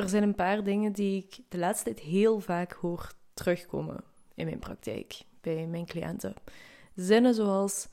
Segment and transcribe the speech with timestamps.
[0.00, 4.44] er zijn een paar dingen die ik de laatste tijd heel vaak hoor terugkomen in
[4.44, 6.34] mijn praktijk, bij mijn cliënten.
[6.94, 7.88] Zinnen zoals: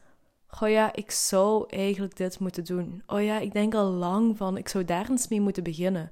[0.61, 3.03] Oh ja, ik zou eigenlijk dit moeten doen.
[3.07, 6.11] Oh ja, ik denk al lang van, ik zou daar eens mee moeten beginnen.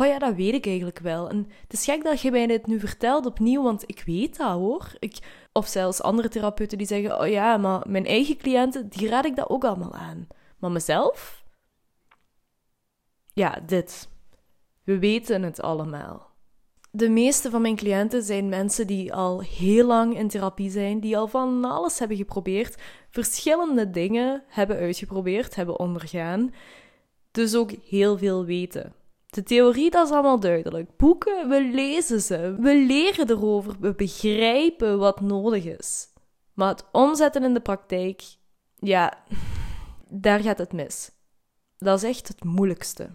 [0.00, 1.28] Oh ja, dat weet ik eigenlijk wel.
[1.28, 4.52] En het is gek dat je mij dit nu vertelt opnieuw, want ik weet dat
[4.52, 4.92] hoor.
[4.98, 5.18] Ik,
[5.52, 9.36] of zelfs andere therapeuten die zeggen: Oh ja, maar mijn eigen cliënten, die raad ik
[9.36, 10.26] dat ook allemaal aan.
[10.58, 11.44] Maar mezelf?
[13.32, 14.08] Ja, dit.
[14.84, 16.32] We weten het allemaal.
[16.90, 21.16] De meeste van mijn cliënten zijn mensen die al heel lang in therapie zijn, die
[21.16, 26.54] al van alles hebben geprobeerd, verschillende dingen hebben uitgeprobeerd, hebben ondergaan,
[27.30, 28.94] dus ook heel veel weten.
[29.26, 30.96] De theorie, dat is allemaal duidelijk.
[30.96, 36.08] Boeken, we lezen ze, we leren erover, we begrijpen wat nodig is.
[36.52, 38.22] Maar het omzetten in de praktijk,
[38.74, 39.24] ja,
[40.08, 41.10] daar gaat het mis.
[41.78, 43.10] Dat is echt het moeilijkste.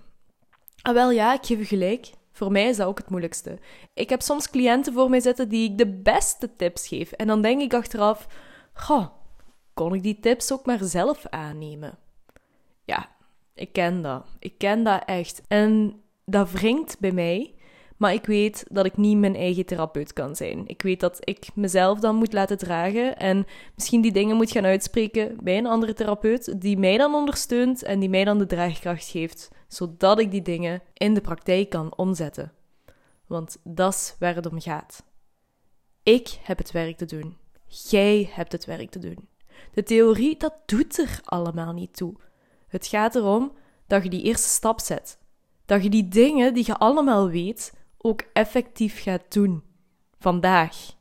[0.82, 2.10] Ah, wel ja, ik geef u gelijk.
[2.32, 3.60] Voor mij is dat ook het moeilijkste.
[3.94, 7.12] Ik heb soms cliënten voor mij zitten die ik de beste tips geef.
[7.12, 8.28] En dan denk ik achteraf:
[8.74, 9.08] goh,
[9.74, 11.98] kon ik die tips ook maar zelf aannemen?
[12.86, 13.10] Ja,
[13.54, 14.26] ik ken dat.
[14.40, 15.42] Ik ken dat echt.
[15.48, 17.54] En dat wringt bij mij.
[17.98, 20.64] Maar ik weet dat ik niet mijn eigen therapeut kan zijn.
[20.68, 23.46] Ik weet dat ik mezelf dan moet laten dragen en
[23.76, 28.00] misschien die dingen moet gaan uitspreken bij een andere therapeut die mij dan ondersteunt en
[28.00, 32.54] die mij dan de draagkracht geeft, zodat ik die dingen in de praktijk kan omzetten.
[33.28, 35.04] Want dat is waar het om gaat.
[36.04, 37.38] Ik heb het werk te doen.
[37.66, 39.28] Jij hebt het werk te doen.
[39.74, 42.16] De theorie, dat doet er allemaal niet toe.
[42.68, 43.52] Het gaat erom
[43.88, 45.18] dat je die eerste stap zet.
[45.66, 49.64] Dat je die dingen die je allemaal weet, ook effectief gaat doen.
[50.20, 50.98] Vandaag.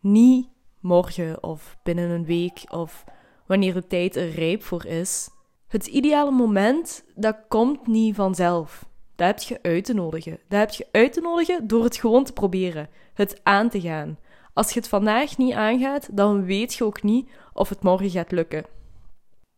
[0.00, 0.48] Niet
[0.80, 3.04] morgen of binnen een week of
[3.46, 5.28] wanneer de tijd er rijp voor is.
[5.68, 8.88] Het ideale moment, dat komt niet vanzelf.
[9.16, 10.38] Dat heb je uit te nodigen.
[10.48, 12.88] Dat heb je uit te nodigen door het gewoon te proberen.
[13.14, 14.18] Het aan te gaan.
[14.52, 18.32] Als je het vandaag niet aangaat, dan weet je ook niet of het morgen gaat
[18.32, 18.64] lukken.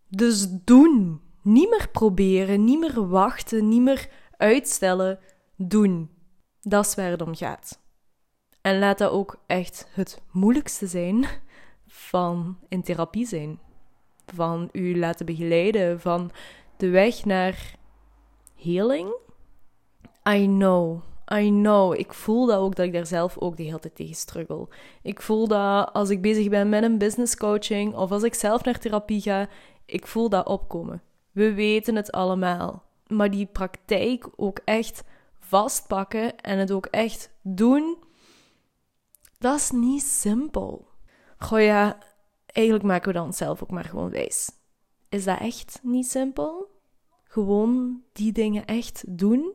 [0.09, 1.21] Dus doen.
[1.43, 5.19] Niet meer proberen, niet meer wachten, niet meer uitstellen.
[5.57, 6.11] Doen.
[6.61, 7.81] Dat is waar het om gaat.
[8.61, 11.27] En laat dat ook echt het moeilijkste zijn
[11.87, 13.59] van in therapie zijn.
[14.35, 16.31] Van u laten begeleiden, van
[16.77, 17.75] de weg naar
[18.57, 19.15] healing.
[20.29, 21.01] I know,
[21.35, 21.99] I know.
[21.99, 24.69] Ik voel dat ook, dat ik daar zelf ook de hele tijd tegen struggle.
[25.03, 28.65] Ik voel dat als ik bezig ben met een business coaching of als ik zelf
[28.65, 29.49] naar therapie ga,
[29.85, 31.03] ik voel dat opkomen.
[31.31, 32.83] We weten het allemaal.
[33.07, 35.05] Maar die praktijk ook echt
[35.39, 37.97] vastpakken en het ook echt doen,
[39.39, 40.89] dat is niet simpel.
[41.39, 41.99] Goh ja,
[42.53, 44.51] eigenlijk maken we dan zelf ook maar gewoon wijs.
[45.09, 46.81] Is dat echt niet simpel?
[47.25, 49.53] Gewoon die dingen echt doen?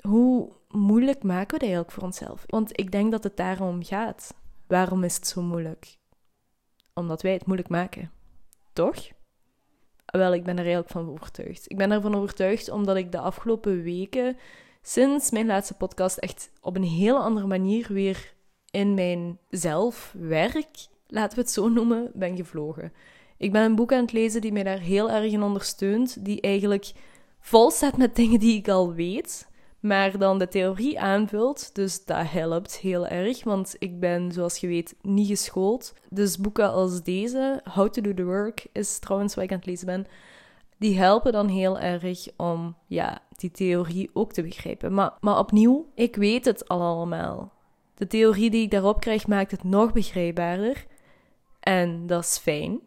[0.00, 2.44] Hoe moeilijk maken we dat eigenlijk voor onszelf?
[2.46, 4.34] Want ik denk dat het daarom gaat.
[4.66, 5.96] Waarom is het zo moeilijk?
[6.94, 8.12] Omdat wij het moeilijk maken.
[8.72, 8.96] Toch?
[10.06, 11.70] Wel, ik ben er eigenlijk van overtuigd.
[11.70, 14.36] Ik ben ervan overtuigd omdat ik de afgelopen weken,
[14.82, 18.34] sinds mijn laatste podcast, echt op een hele andere manier weer
[18.70, 22.92] in mijn zelfwerk, laten we het zo noemen, ben gevlogen.
[23.36, 26.40] Ik ben een boek aan het lezen die mij daar heel erg in ondersteunt, die
[26.40, 26.92] eigenlijk
[27.40, 29.48] vol staat met dingen die ik al weet,
[29.80, 31.74] maar dan de theorie aanvult.
[31.74, 35.94] Dus dat helpt heel erg, want ik ben, zoals je weet, niet geschoold.
[36.10, 39.66] Dus boeken als deze, How to Do the Work, is trouwens wat ik aan het
[39.66, 40.06] lezen ben,
[40.78, 44.94] die helpen dan heel erg om ja, die theorie ook te begrijpen.
[44.94, 47.52] Maar, maar opnieuw, ik weet het al allemaal.
[47.94, 50.86] De theorie die ik daarop krijg maakt het nog begrijpbaarder.
[51.62, 52.80] En dat is fijn.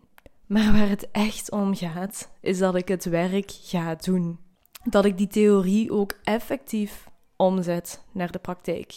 [0.46, 4.40] Maar waar het echt om gaat, is dat ik het werk ga doen
[4.86, 8.96] dat ik die theorie ook effectief omzet naar de praktijk.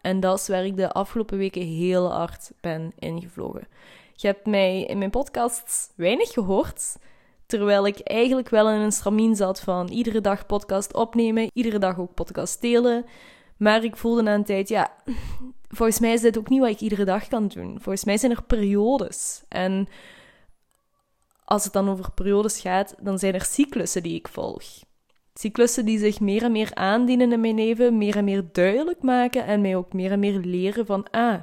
[0.00, 3.68] En dat is waar ik de afgelopen weken heel hard ben ingevlogen.
[4.14, 6.96] Je hebt mij in mijn podcasts weinig gehoord,
[7.46, 11.98] terwijl ik eigenlijk wel in een stramien zat van iedere dag podcast opnemen, iedere dag
[11.98, 13.04] ook podcast delen.
[13.56, 14.92] Maar ik voelde na een tijd, ja,
[15.76, 17.70] volgens mij is dit ook niet wat ik iedere dag kan doen.
[17.80, 19.42] Volgens mij zijn er periodes.
[19.48, 19.88] En
[21.44, 24.64] als het dan over periodes gaat, dan zijn er cyclussen die ik volg.
[25.34, 29.44] Cyclussen die zich meer en meer aandienen in mijn leven, meer en meer duidelijk maken
[29.44, 31.40] en mij ook meer en meer leren van, ah,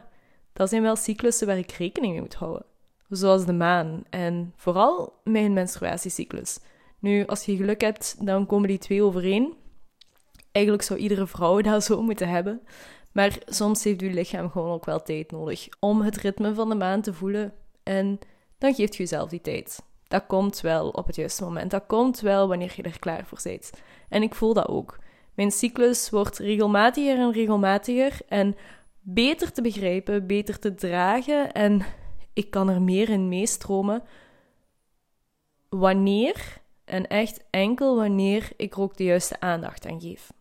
[0.54, 2.66] dat zijn wel cyclussen waar ik rekening mee moet houden.
[3.10, 6.60] Zoals de maan en vooral mijn menstruatiecyclus.
[7.00, 9.54] Nu, als je geluk hebt, dan komen die twee overeen.
[10.52, 12.62] Eigenlijk zou iedere vrouw dat zo moeten hebben.
[13.14, 16.76] Maar soms heeft uw lichaam gewoon ook wel tijd nodig om het ritme van de
[16.76, 17.54] maan te voelen.
[17.84, 18.20] En
[18.58, 19.80] dan geeft je jezelf die tijd
[20.14, 21.72] dat komt wel op het juiste moment.
[21.72, 23.72] Dat komt wel wanneer je er klaar voor bent.
[24.10, 25.00] En ik voel dat ook.
[25.34, 28.56] Mijn cyclus wordt regelmatiger en regelmatiger en
[29.02, 31.82] beter te begrijpen, beter te dragen en
[32.34, 34.04] ik kan er meer in meestromen
[35.70, 40.32] wanneer en echt enkel wanneer ik er ook de juiste aandacht aan geef.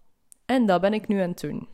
[0.46, 1.68] En dat ben ik nu aan het doen.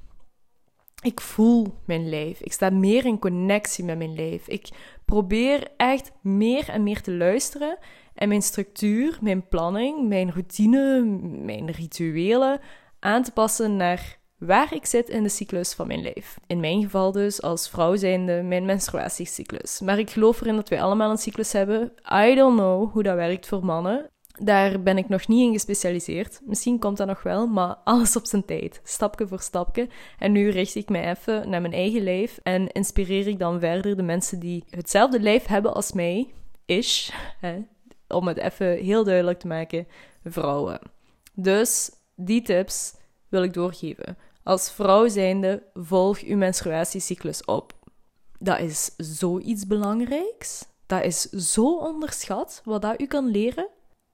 [1.03, 2.41] Ik voel mijn lijf.
[2.41, 4.49] Ik sta meer in connectie met mijn lijf.
[4.49, 4.69] Ik
[5.05, 7.79] probeer echt meer en meer te luisteren
[8.15, 11.00] en mijn structuur, mijn planning, mijn routine,
[11.45, 12.61] mijn rituelen
[12.99, 16.39] aan te passen naar waar ik zit in de cyclus van mijn lijf.
[16.47, 19.81] In mijn geval dus als vrouw zijnde mijn menstruatiecyclus.
[19.81, 21.93] Maar ik geloof erin dat wij allemaal een cyclus hebben.
[22.12, 24.11] I don't know hoe dat werkt voor mannen.
[24.40, 26.40] Daar ben ik nog niet in gespecialiseerd.
[26.44, 28.81] Misschien komt dat nog wel, maar alles op zijn tijd.
[28.85, 29.88] Stapje voor stapje.
[30.19, 33.96] En nu richt ik mij even naar mijn eigen lijf en inspireer ik dan verder
[33.96, 36.32] de mensen die hetzelfde lijf hebben als mij,
[37.40, 37.58] hè,
[38.08, 39.87] om het even heel duidelijk te maken,
[40.25, 40.81] vrouwen.
[41.34, 42.94] Dus die tips
[43.29, 44.17] wil ik doorgeven.
[44.43, 47.73] Als vrouw zijnde, volg uw menstruatiecyclus op.
[48.38, 50.67] Dat is zoiets belangrijks.
[50.87, 53.69] Dat is zo onderschat wat dat u kan leren.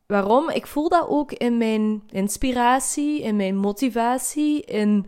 [0.06, 0.50] Waarom?
[0.50, 5.06] Ik voel dat ook in mijn inspiratie, in mijn motivatie, in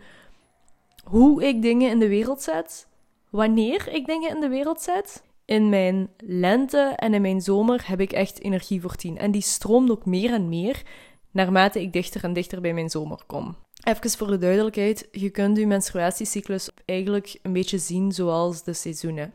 [1.04, 2.88] hoe ik dingen in de wereld zet,
[3.30, 5.24] wanneer ik dingen in de wereld zet.
[5.44, 9.18] In mijn lente en in mijn zomer heb ik echt energie voor tien.
[9.18, 10.82] En die stroomt ook meer en meer
[11.30, 13.56] naarmate ik dichter en dichter bij mijn zomer kom.
[13.84, 19.32] Even voor de duidelijkheid, je kunt je menstruatiecyclus eigenlijk een beetje zien zoals de seizoenen.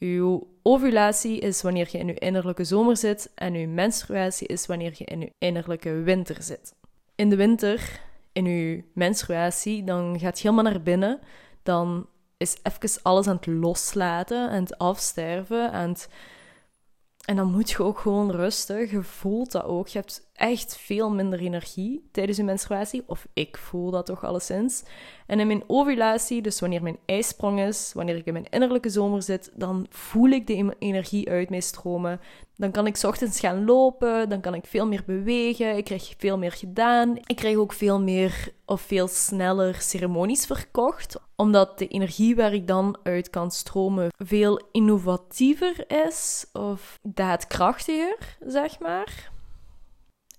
[0.00, 4.94] Uw ovulatie is wanneer je in je innerlijke zomer zit en uw menstruatie is wanneer
[4.96, 6.74] je in je innerlijke winter zit.
[7.14, 8.00] In de winter,
[8.32, 11.20] in uw menstruatie, dan gaat je helemaal naar binnen.
[11.62, 12.06] Dan
[12.36, 16.08] is even alles aan het loslaten, aan het afsterven, het
[17.24, 18.90] en dan moet je ook gewoon rusten.
[18.90, 19.88] Je voelt dat ook.
[19.88, 23.02] Je hebt echt veel minder energie tijdens je menstruatie.
[23.06, 24.82] Of ik voel dat toch alleszins.
[25.26, 29.22] En in mijn ovulatie, dus wanneer mijn ijsprong is, wanneer ik in mijn innerlijke zomer
[29.22, 32.20] zit, dan voel ik de energie uit mij stromen.
[32.56, 36.38] Dan kan ik ochtends gaan lopen, dan kan ik veel meer bewegen, ik krijg veel
[36.38, 37.16] meer gedaan.
[37.16, 42.66] Ik krijg ook veel meer of veel sneller ceremonies verkocht, omdat de energie waar ik
[42.66, 49.30] dan uit kan stromen veel innovatiever is of daadkrachtiger, zeg maar.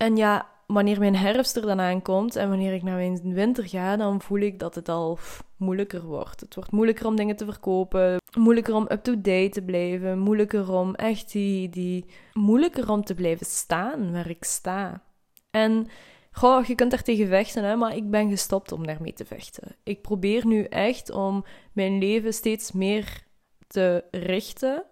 [0.01, 3.95] En ja, wanneer mijn herfst er dan aankomt en wanneer ik naar mijn winter ga,
[3.95, 5.19] dan voel ik dat het al
[5.57, 6.39] moeilijker wordt.
[6.39, 11.31] Het wordt moeilijker om dingen te verkopen, moeilijker om up-to-date te blijven, moeilijker om echt
[11.31, 12.06] die, die...
[12.33, 15.03] moeilijker om te blijven staan waar ik sta.
[15.51, 15.88] En
[16.31, 19.75] goh, je kunt daar tegen vechten, hè, maar ik ben gestopt om daarmee te vechten.
[19.83, 23.24] Ik probeer nu echt om mijn leven steeds meer
[23.68, 24.83] te richten,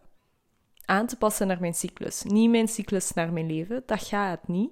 [0.90, 2.24] aan te passen naar mijn cyclus.
[2.24, 4.72] Niet mijn cyclus naar mijn leven, dat gaat niet.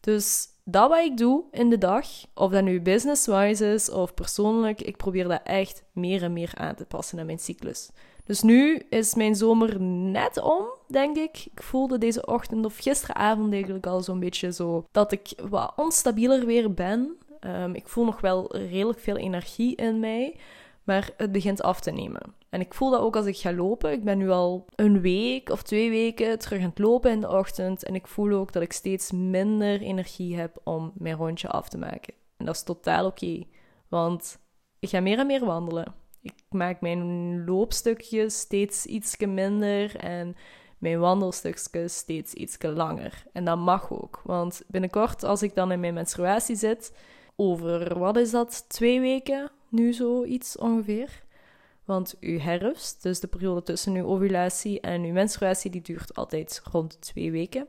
[0.00, 4.80] Dus dat wat ik doe in de dag, of dat nu business-wise is of persoonlijk,
[4.80, 7.90] ik probeer dat echt meer en meer aan te passen aan mijn cyclus.
[8.24, 11.46] Dus nu is mijn zomer net om, denk ik.
[11.52, 16.46] Ik voelde deze ochtend of gisteravond eigenlijk al zo'n beetje zo dat ik wat onstabieler
[16.46, 17.16] weer ben.
[17.40, 20.36] Ehm, ik voel nog wel redelijk veel energie in mij,
[20.84, 22.34] maar het begint af te nemen.
[22.48, 23.92] En ik voel dat ook als ik ga lopen.
[23.92, 27.28] Ik ben nu al een week of twee weken terug aan het lopen in de
[27.28, 27.84] ochtend.
[27.84, 31.78] En ik voel ook dat ik steeds minder energie heb om mijn rondje af te
[31.78, 32.14] maken.
[32.36, 33.44] En dat is totaal oké.
[33.88, 34.38] want
[34.78, 35.94] ik ga meer en meer wandelen.
[36.22, 40.36] Ik maak mijn loopstukjes steeds iets minder en
[40.78, 43.24] mijn wandelstukjes steeds iets langer.
[43.32, 44.20] En dat mag ook.
[44.24, 46.92] Want binnenkort, als ik dan in mijn menstruatie zit,
[47.36, 48.68] over wat is dat?
[48.68, 49.50] Twee weken?
[49.74, 51.22] Nu zoiets ongeveer
[51.84, 56.62] want uw herfst, dus de periode tussen uw ovulatie en uw menstruatie, die duurt altijd
[56.70, 57.66] rond twee weken.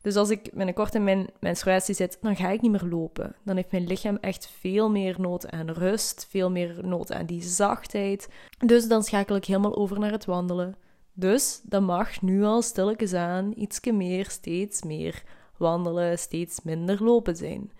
[0.00, 3.34] Dus als ik binnenkort in mijn menstruatie zit, dan ga ik niet meer lopen.
[3.44, 7.42] Dan heeft mijn lichaam echt veel meer nood aan rust, veel meer nood aan die
[7.42, 8.28] zachtheid.
[8.66, 10.76] Dus dan schakel ik helemaal over naar het wandelen.
[11.12, 15.22] Dus dat mag nu al stilletjes aan ietsje meer, steeds meer
[15.56, 17.70] wandelen, steeds minder lopen zijn.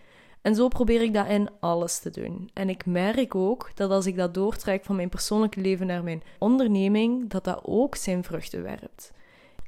[0.43, 2.51] En zo probeer ik dat in alles te doen.
[2.53, 6.23] En ik merk ook dat als ik dat doortrek van mijn persoonlijke leven naar mijn
[6.39, 9.13] onderneming, dat dat ook zijn vruchten werpt.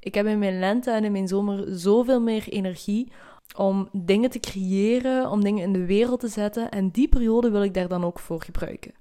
[0.01, 3.13] Ik heb in mijn lente en in mijn zomer zoveel meer energie
[3.57, 6.71] om dingen te creëren, om dingen in de wereld te zetten.
[6.71, 8.93] En die periode wil ik daar dan ook voor gebruiken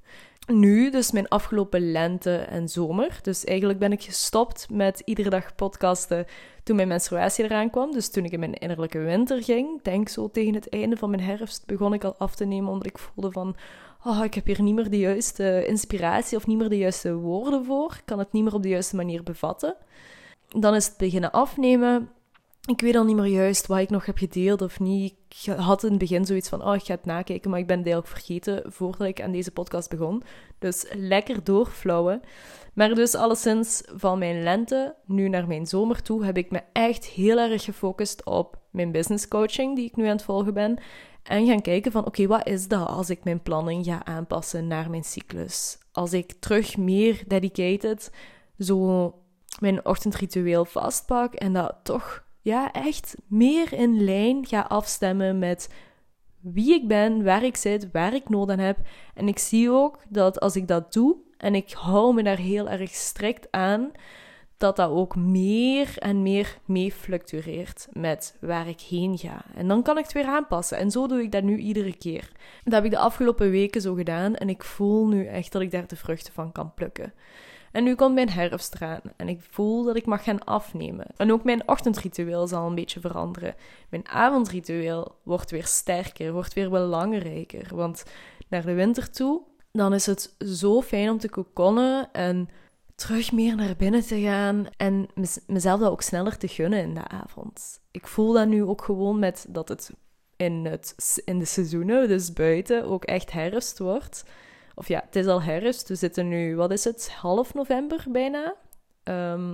[0.49, 3.19] nu, dus mijn afgelopen lente en zomer.
[3.21, 6.25] Dus eigenlijk ben ik gestopt met iedere dag podcasten
[6.63, 7.91] toen mijn menstruatie eraan kwam.
[7.91, 11.21] Dus toen ik in mijn innerlijke winter ging, denk zo tegen het einde van mijn
[11.21, 13.55] herfst, begon ik al af te nemen omdat ik voelde van,
[14.03, 17.65] oh, ik heb hier niet meer de juiste inspiratie of niet meer de juiste woorden
[17.65, 17.95] voor.
[17.97, 19.75] Ik kan het niet meer op de juiste manier bevatten.
[20.47, 22.09] Dan is het beginnen afnemen.
[22.65, 25.13] Ik weet al niet meer juist wat ik nog heb gedeeld of niet.
[25.29, 27.77] Ik had in het begin zoiets van, oh, ik ga het nakijken, maar ik ben
[27.77, 30.23] het eigenlijk vergeten voordat ik aan deze podcast begon.
[30.59, 32.21] Dus lekker doorflauwen.
[32.73, 37.05] Maar dus alleszins van mijn lente nu naar mijn zomer toe heb ik me echt
[37.05, 40.79] heel erg gefocust op mijn business coaching die ik nu aan het volgen ben.
[41.23, 44.89] En gaan kijken van oké, wat is dat als ik mijn planning ga aanpassen naar
[44.89, 45.77] mijn cyclus?
[45.91, 48.11] Als ik terug meer dedicated
[48.59, 49.13] zo
[49.59, 55.69] mijn ochtendritueel vastpak en dat toch ja, echt meer in lijn ga afstemmen met
[56.39, 58.77] wie ik ben, waar ik zit, waar ik nood aan heb.
[59.13, 62.69] En ik zie ook dat als ik dat doe en ik hou me daar heel
[62.69, 63.91] erg strikt aan,
[64.58, 69.46] dat dat ook meer en meer mee fluctueert met waar ik heen ga.
[69.55, 70.77] En dan kan ik het weer aanpassen.
[70.77, 72.31] En zo doe ik dat nu iedere keer.
[72.63, 75.72] Dat heb ik de afgelopen weken zo gedaan en ik voel nu echt dat ik
[75.72, 77.13] daar de vruchten van kan plukken.
[77.71, 81.05] En nu komt mijn herfst eraan en ik voel dat ik mag gaan afnemen.
[81.17, 83.55] En ook mijn ochtendritueel zal een beetje veranderen.
[83.89, 87.75] Mijn avondritueel wordt weer sterker, wordt weer belangrijker.
[87.75, 88.03] Want
[88.47, 92.49] naar de winter toe, dan is het zo fijn om te kokonnen en
[92.95, 95.07] terug meer naar binnen te gaan en
[95.47, 97.79] mezelf dat ook sneller te gunnen in de avond.
[97.91, 99.91] Ik voel dat nu ook gewoon met dat het
[100.35, 104.23] in, het, in de seizoenen, dus buiten, ook echt herfst wordt.
[104.79, 105.88] Of ja, het is al herfst.
[105.88, 108.55] We zitten nu, wat is het, half november bijna.
[109.03, 109.53] Ehm,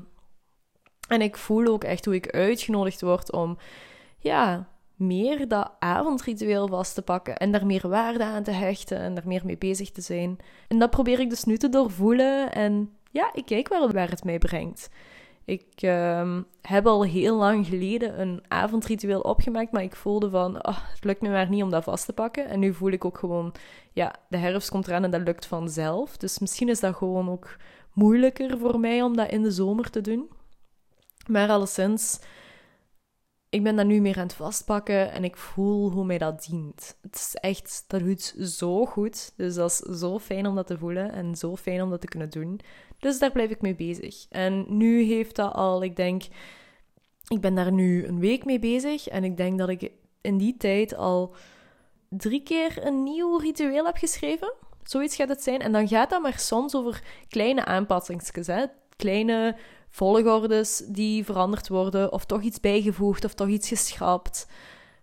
[1.07, 3.57] en ik voel ook echt hoe ik uitgenodigd word om,
[4.17, 9.13] ja, meer dat avondritueel vast te pakken en daar meer waarde aan te hechten en
[9.13, 10.37] daar meer mee bezig te zijn.
[10.67, 14.23] En dat probeer ik dus nu te doorvoelen en ja, ik kijk wel waar het
[14.23, 14.89] mij brengt.
[15.45, 20.77] Ik ehm, heb al heel lang geleden een avondritueel opgemaakt, maar ik voelde van, oh,
[20.93, 22.47] het lukt me maar niet om dat vast te pakken.
[22.47, 23.53] En nu voel ik ook gewoon,
[23.93, 26.17] ja, de herfst komt eraan en dat lukt vanzelf.
[26.17, 27.57] Dus misschien is dat gewoon ook
[27.93, 30.29] moeilijker voor mij om dat in de zomer te doen.
[31.27, 32.19] Maar alleszins,
[33.49, 36.97] ik ben dat nu meer aan het vastpakken en ik voel hoe mij dat dient.
[37.01, 39.33] Het is echt, dat doet zo goed.
[39.35, 42.07] Dus dat is zo fijn om dat te voelen en zo fijn om dat te
[42.07, 42.59] kunnen doen.
[43.05, 44.25] Dus daar blijf ik mee bezig.
[44.29, 46.23] En nu heeft dat al, ik denk,
[47.27, 49.07] ik ben daar nu een week mee bezig.
[49.07, 51.35] En ik denk dat ik in die tijd al
[52.09, 54.53] drie keer een nieuw ritueel heb geschreven.
[54.83, 55.61] Zoiets gaat het zijn.
[55.61, 58.49] En dan gaat dat maar soms over kleine aanpassingsjes.
[58.95, 59.55] Kleine
[59.89, 64.47] volgordes die veranderd worden, of toch iets bijgevoegd, of toch iets geschrapt.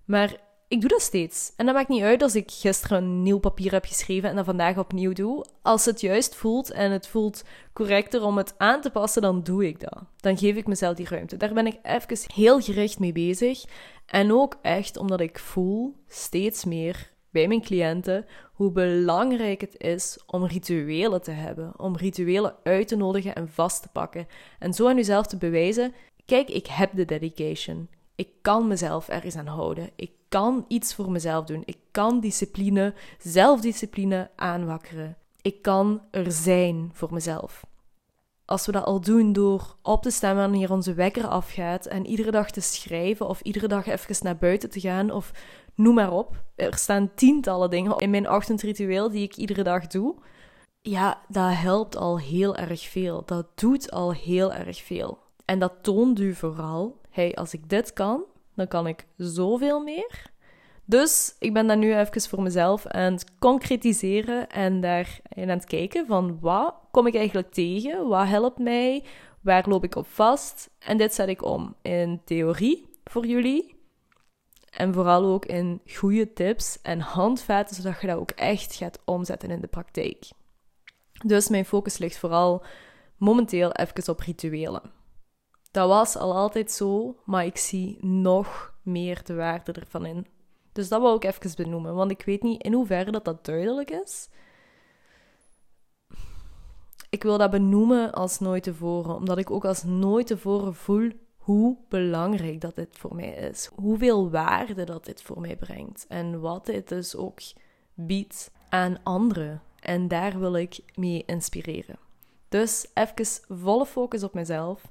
[0.04, 0.37] Maar
[0.73, 1.52] ik doe dat steeds.
[1.57, 4.45] En dat maakt niet uit als ik gisteren een nieuw papier heb geschreven en dat
[4.45, 5.45] vandaag opnieuw doe.
[5.62, 9.67] Als het juist voelt en het voelt correcter om het aan te passen, dan doe
[9.67, 10.02] ik dat.
[10.17, 11.37] Dan geef ik mezelf die ruimte.
[11.37, 13.64] Daar ben ik even heel gericht mee bezig.
[14.07, 20.23] En ook echt omdat ik voel steeds meer bij mijn cliënten hoe belangrijk het is
[20.26, 24.26] om rituelen te hebben, om rituelen uit te nodigen en vast te pakken.
[24.59, 27.88] En zo aan jezelf te bewijzen: kijk, ik heb de dedication.
[28.14, 29.90] Ik kan mezelf ergens aan houden.
[29.97, 31.62] Ik kan iets voor mezelf doen.
[31.64, 35.16] Ik kan discipline, zelfdiscipline aanwakkeren.
[35.42, 37.64] Ik kan er zijn voor mezelf.
[38.45, 42.31] Als we dat al doen door op te staan wanneer onze wekker afgaat en iedere
[42.31, 45.33] dag te schrijven of iedere dag even naar buiten te gaan of
[45.75, 46.42] noem maar op.
[46.54, 50.14] Er staan tientallen dingen in mijn ochtendritueel die ik iedere dag doe.
[50.81, 53.23] Ja, dat helpt al heel erg veel.
[53.26, 55.19] Dat doet al heel erg veel.
[55.45, 60.31] En dat toont u vooral, hey, als ik dit kan, dan kan ik zoveel meer.
[60.85, 65.64] Dus ik ben dat nu even voor mezelf aan het concretiseren en daar aan het
[65.64, 69.04] kijken van wat kom ik eigenlijk tegen, wat helpt mij,
[69.40, 70.71] waar loop ik op vast.
[70.78, 73.81] En dit zet ik om in theorie voor jullie.
[74.71, 79.50] En vooral ook in goede tips en handvaten, zodat je dat ook echt gaat omzetten
[79.50, 80.31] in de praktijk.
[81.25, 82.64] Dus mijn focus ligt vooral
[83.16, 85.01] momenteel even op rituelen.
[85.73, 90.26] Dat was al altijd zo, maar ik zie nog meer de waarde ervan in.
[90.73, 93.91] Dus dat wil ik even benoemen, want ik weet niet in hoeverre dat, dat duidelijk
[93.91, 94.29] is.
[97.11, 101.76] Ik wil dat benoemen als nooit tevoren, omdat ik ook als nooit tevoren voel hoe
[101.88, 103.71] belangrijk dat dit voor mij is.
[103.75, 106.07] Hoeveel waarde dat dit voor mij brengt.
[106.09, 107.41] En wat dit dus ook
[107.95, 109.62] biedt aan anderen.
[109.81, 111.99] En daar wil ik mee inspireren.
[112.49, 114.83] Dus even volle focus op mezelf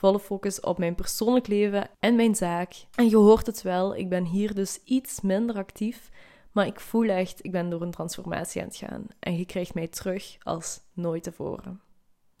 [0.00, 2.72] volle focus op mijn persoonlijk leven en mijn zaak.
[2.94, 6.10] En je hoort het wel, ik ben hier dus iets minder actief,
[6.52, 9.06] maar ik voel echt, ik ben door een transformatie aan het gaan.
[9.18, 11.80] En je krijgt mij terug als nooit tevoren.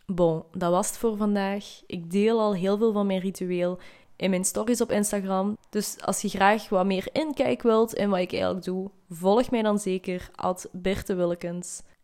[0.06, 1.82] Bon, dat was het voor vandaag.
[1.86, 3.78] Ik deel al heel veel van mijn ritueel
[4.16, 5.56] in mijn stories op Instagram.
[5.70, 9.62] Dus als je graag wat meer inkijk wilt in wat ik eigenlijk doe, volg mij
[9.62, 11.36] dan zeker, at Birte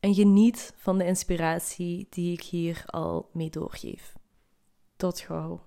[0.01, 4.15] En geniet van de inspiratie die ik hier al mee doorgeef.
[4.97, 5.65] Tot gauw.